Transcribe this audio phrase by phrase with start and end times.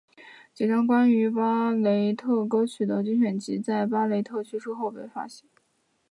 [0.51, 5.47] 几张关于巴雷特歌曲的精选集在巴雷特去世前后被发行。